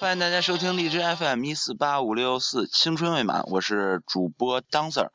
[0.00, 5.06] 欢迎大家收听荔枝 FM 一四八五六四青春未满，我是主播 Dancer。
[5.06, 5.10] 啊，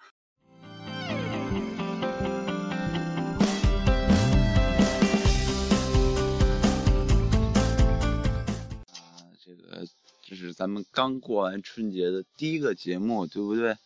[9.41, 9.87] 这个
[10.21, 13.77] 这是咱们刚过完春节的第一个节目，对不对？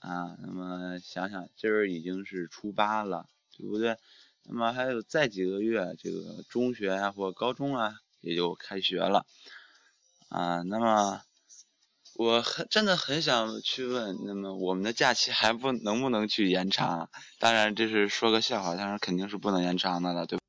[0.00, 3.96] 啊，那么想想今儿已经是初八了，对不对？
[4.42, 9.24] 那么还有再几个月，这个中学啊或高中啊也就开学了。
[10.32, 11.20] 啊，那么
[12.14, 17.10] 我很真的很想去问，那么我们的假期还不能不能去延长？
[17.38, 20.42] 当然这是说个笑话，但是肯定是不能延长的了，对吧？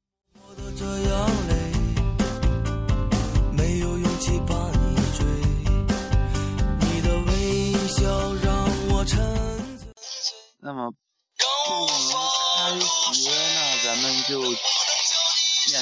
[10.62, 10.96] 那么不
[11.86, 11.98] 能
[12.56, 14.56] 开学，那咱们就面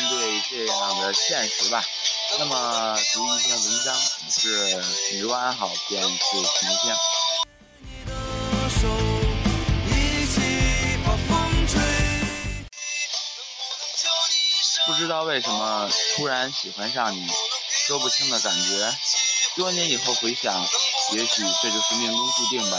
[0.09, 1.83] 对这样的现实吧。
[2.39, 3.95] 那么读一篇文章，
[4.29, 6.95] 是你若安好，便是晴天。
[14.87, 17.27] 不知道为什么突然喜欢上你，
[17.87, 18.97] 说不清的感觉。
[19.55, 20.65] 多年以后回想，
[21.11, 22.77] 也许这就是命中注定吧。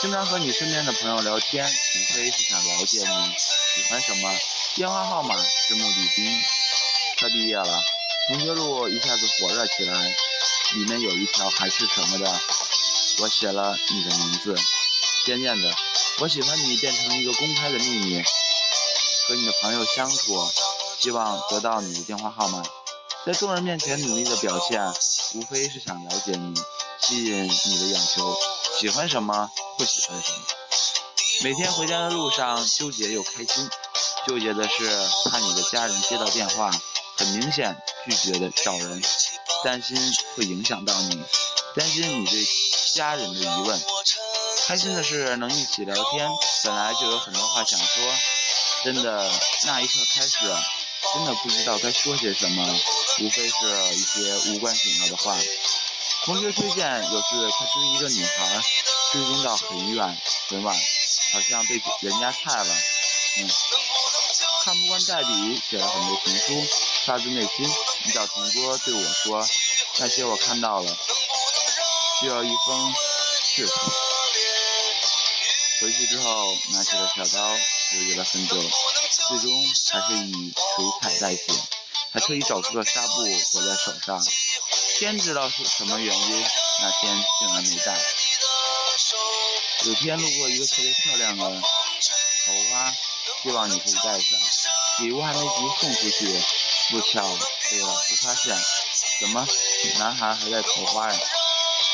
[0.00, 4.34] 经常和你身边的朋友聊天，无非是想了解你喜欢什么，
[4.74, 6.40] 电话号码是目的第一。
[7.18, 7.82] 快毕业了。
[8.28, 10.16] 同学录一下子火热起来，
[10.74, 12.40] 里面有一条还是什么的，
[13.18, 14.56] 我写了你的名字。
[15.26, 15.74] 渐渐的，
[16.20, 18.22] 我喜欢你变成一个公开的秘密。
[19.26, 20.50] 和你的朋友相处，
[21.00, 22.62] 希望得到你的电话号码，
[23.26, 24.80] 在众人面前努力的表现，
[25.34, 26.54] 无非是想了解你，
[27.00, 28.36] 吸引你的眼球。
[28.78, 30.38] 喜欢什么，不喜欢什么。
[31.42, 33.68] 每天回家的路上，纠结又开心。
[34.28, 36.70] 纠结的是怕你的家人接到电话，
[37.16, 37.76] 很明显。
[38.04, 39.02] 拒绝的找人，
[39.64, 39.96] 担心
[40.36, 41.22] 会影响到你，
[41.76, 42.46] 担心你对
[42.94, 43.82] 家人的疑问。
[44.66, 46.28] 开心的是能一起聊天，
[46.64, 48.14] 本来就有很多话想说。
[48.84, 49.30] 真的
[49.64, 50.38] 那一刻开始，
[51.14, 52.80] 真的不知道该说些什么，
[53.20, 55.38] 无非是一些无关紧要的话。
[56.24, 58.62] 同学推荐，有次他追一个女孩，
[59.12, 60.76] 追踪到很远很晚，
[61.32, 62.76] 好像被人家菜了。
[64.64, 66.66] 看不惯代笔，写了很多情书，
[67.06, 67.66] 发自内心。
[68.04, 69.48] 你找同桌对我说
[69.98, 70.98] ：“那些我看到了，
[72.20, 72.94] 需要一封
[73.54, 73.66] 是？”
[75.80, 78.62] 回去之后，拿起了小刀，纠结了很久，
[79.28, 79.50] 最终
[79.90, 81.42] 还是以水彩代写，
[82.12, 84.22] 还特意找出了纱布裹在手上。
[84.98, 86.46] 天知道是什么原因，
[86.82, 87.98] 那天竟然没带。
[89.84, 91.62] 有天路过一个特别漂亮的，
[93.42, 94.38] 希望你可以带上。
[95.00, 96.42] 礼物还没及送出去。
[96.90, 97.22] 不巧
[97.70, 98.54] 被老师发现，
[99.20, 99.48] 怎么
[99.98, 101.18] 男孩还在桃花呀？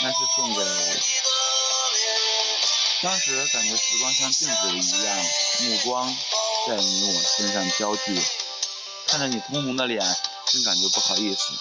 [0.02, 0.64] 那是送给……
[3.02, 5.16] 当时感觉时光像静止了一样，
[5.60, 6.16] 目光
[6.66, 8.20] 在你我身上交聚，
[9.06, 10.00] 看着你通红的脸，
[10.50, 11.52] 真感觉不好意思。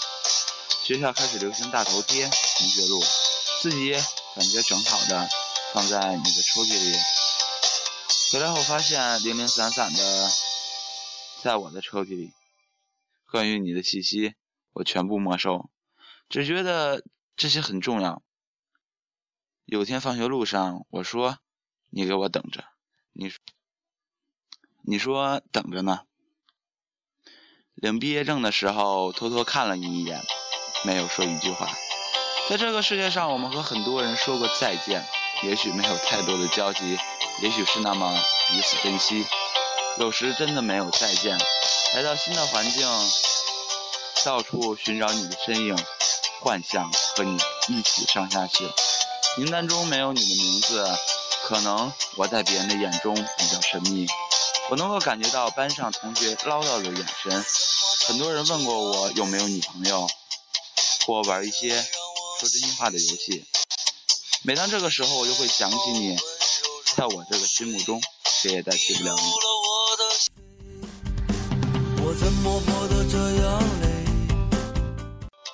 [0.84, 3.04] 学校开始流行大头贴、同学录，
[3.62, 3.92] 自己
[4.36, 5.30] 感觉整好的
[5.74, 6.98] 放在你的抽屉里，
[8.30, 10.30] 回来后发现零零散散的
[11.42, 12.34] 在我的抽屉里。
[13.32, 14.36] 关于你的信息，
[14.74, 15.70] 我全部没收，
[16.28, 17.06] 只觉得
[17.38, 18.22] 这些很重要。
[19.64, 21.38] 有天放学路上，我说
[21.90, 22.66] ：“你给我等着。”
[23.14, 23.40] 你说
[24.84, 26.02] ：“你说等着呢。”
[27.76, 30.22] 领毕业证的时候，偷偷看了你一眼，
[30.84, 31.70] 没有说一句话。
[32.50, 35.06] 在这个世界上，我们和很多人说过再见，
[35.44, 36.98] 也许没有太多的交集，
[37.42, 39.26] 也许是那么彼此珍惜。
[39.98, 41.38] 有时真的没有再见。
[41.94, 42.88] 来到新的环境，
[44.24, 45.78] 到处寻找你的身影，
[46.42, 47.38] 幻想和你
[47.68, 48.70] 一起上下学。
[49.38, 50.88] 名单中没有你的名字，
[51.46, 54.08] 可能我在别人的眼中比较神秘。
[54.70, 57.46] 我能够感觉到班上同学唠叨的眼神。
[58.08, 60.10] 很多人问过我有没有女朋友，
[61.06, 61.70] 或玩一些
[62.40, 63.46] 说真心话的游戏。
[64.44, 66.18] 每当这个时候，我就会想起你，
[66.98, 69.22] 在我这个心目中，谁也代替不了你。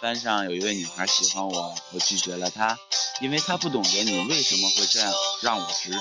[0.02, 2.80] 班上有一位女孩喜欢我，我拒绝了她，
[3.20, 6.00] 因为她不懂得你为什么会这样让我执着。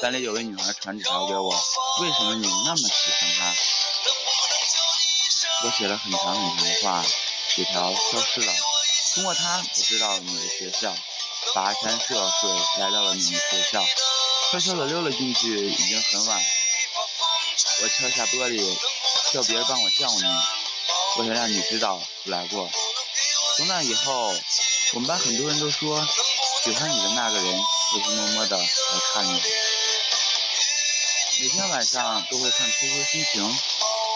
[0.00, 1.50] 班里有位女孩传纸条给我，
[2.00, 3.54] 为什么你那么喜欢她？
[5.66, 7.04] 我写了很长很长的话，
[7.54, 8.50] 纸条消失了。
[9.14, 10.96] 通过她，我知道了你的学校，
[11.54, 13.84] 跋山涉水来到了你们学校，
[14.50, 16.42] 悄悄地溜了进去，已经很晚。
[17.82, 18.78] 我敲下玻璃。
[19.30, 20.22] 叫别人帮我叫你，
[21.18, 22.70] 我想让你知道我来过。
[23.58, 24.34] 从那以后，
[24.94, 26.08] 我们班很多人都说，
[26.64, 27.60] 喜欢你的那个人
[27.90, 28.64] 偷偷摸摸的来
[29.12, 29.42] 看你。
[31.40, 33.58] 每天晚上都会看 QQ 心情，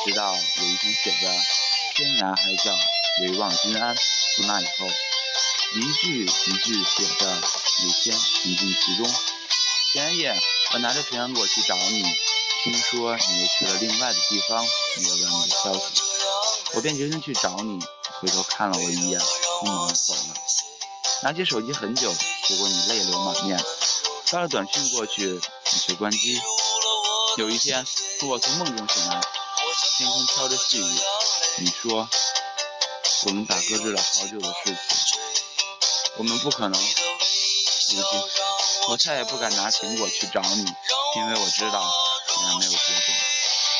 [0.06, 1.30] 直到有一天写着
[1.94, 2.74] “天涯海角
[3.20, 3.94] 唯望君安”。
[4.36, 4.88] 从那以后，
[5.74, 7.26] 一句一句写着，
[7.84, 9.14] 每天沉浸其中。
[9.92, 10.34] 前夜，
[10.72, 12.02] 我拿着平安果去找你，
[12.64, 14.64] 听说你又去了另外的地方，
[14.96, 16.02] 没有了你的消息，
[16.72, 17.78] 我便决定去找你。
[18.18, 20.20] 回头看了我一眼，匆忙走了。
[21.24, 22.10] 拿起手机很久，
[22.48, 23.62] 结果你泪流满面，
[24.24, 26.40] 发了短信过去，你却关机。
[27.36, 27.86] 有一天，
[28.22, 29.20] 我从梦中醒来，
[29.98, 31.00] 天空飘着细雨，
[31.58, 32.08] 你说
[33.26, 35.20] 我们打搁置了好久的事情，
[36.16, 36.80] 我们不可能。
[37.90, 38.22] 如今，
[38.88, 40.64] 我再也不敢拿苹果去找你，
[41.16, 41.80] 因为我知道
[42.28, 43.14] 你还没有结果。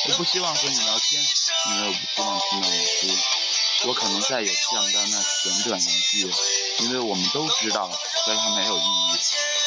[0.04, 1.22] 我不希望和你聊天，
[1.70, 3.18] 因为我不希望听到你哭。
[3.84, 6.32] 我可能再也见不到那短短一句，
[6.78, 9.18] 因为我们都知道和他没有意义。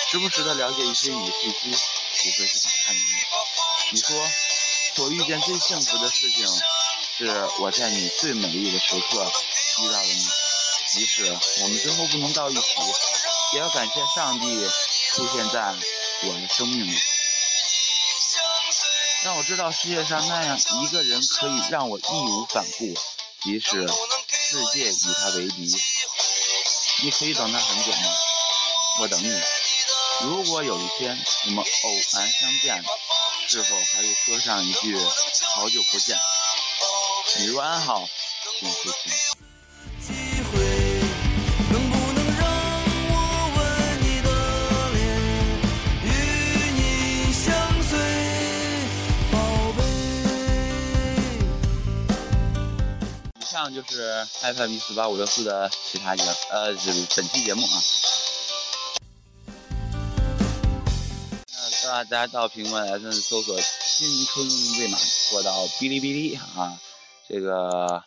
[0.10, 3.02] 时不时的了解一些你的信息，无非是想看你。
[3.92, 4.16] 你说，
[5.04, 6.48] 我遇见最幸福的事情，
[7.18, 9.32] 是我在你最美丽的时刻
[9.82, 10.28] 遇到了你。
[10.88, 12.62] 即使我们最后不能到一起，
[13.54, 14.56] 也要感谢上帝
[15.16, 15.74] 出现在
[16.24, 17.00] 我的生命里，
[19.24, 22.94] 让我知道世界上那样一个人可以让我义无反顾。
[23.42, 25.72] 即使世界与他为敌，
[27.04, 28.18] 你可以等他很久吗？
[29.00, 29.42] 我等你。
[30.24, 32.84] 如果有一天我们偶然相见，
[33.48, 34.98] 是否还会说上一句
[35.56, 36.20] “好久不见”？
[37.40, 38.06] 你若安好，
[38.60, 39.45] 请付清。
[53.74, 57.82] 就是 FM 四八五六四的其他节呃，就是本期节目啊。
[61.84, 64.48] 那大家到苹果 FM 搜索“青春
[64.80, 65.00] 未满”
[65.32, 66.80] 或到哔哩哔哩啊，
[67.28, 68.04] 这个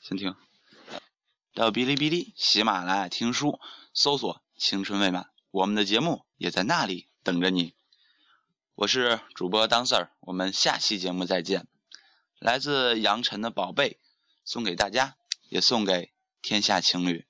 [0.00, 0.34] 先听。
[1.54, 3.60] 到哔哩哔哩、喜马拉雅听书，
[3.92, 7.74] 搜索“青春未满”，我们的节目也在那里等着你。
[8.74, 11.66] 我是主播当 Sir，我们下期节目再见。
[12.40, 14.00] 来自杨晨的宝贝，
[14.46, 15.18] 送给大家，
[15.50, 16.10] 也送给
[16.40, 17.26] 天下情侣。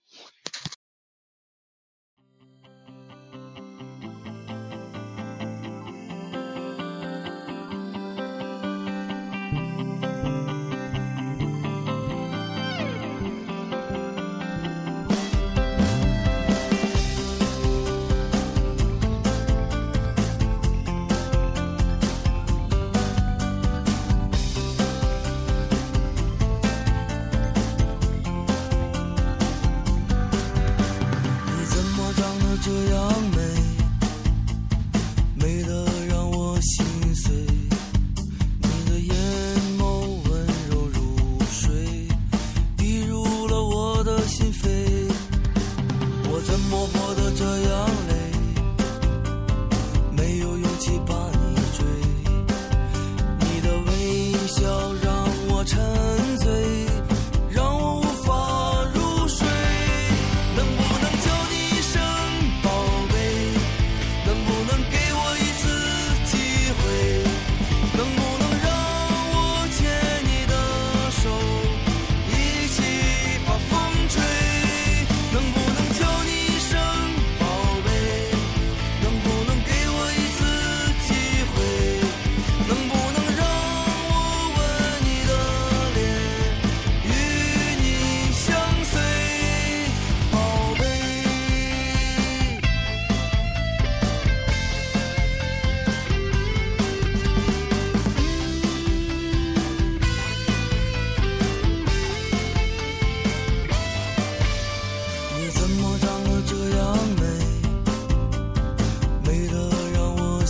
[46.41, 48.10] 我怎么活得这样？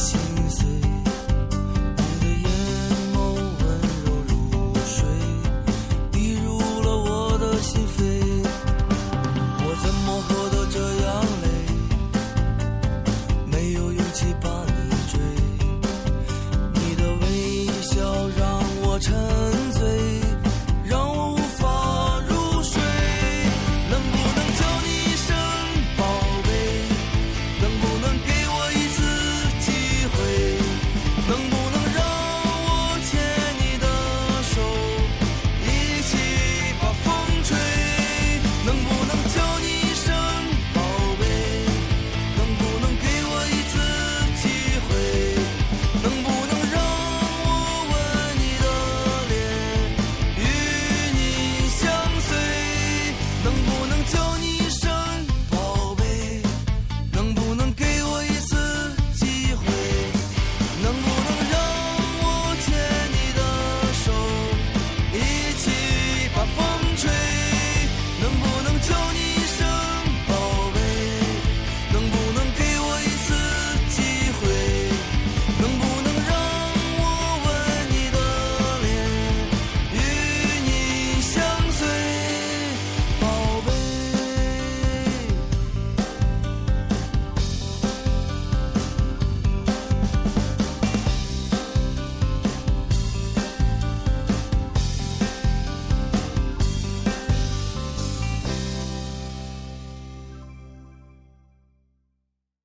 [0.00, 0.29] 心。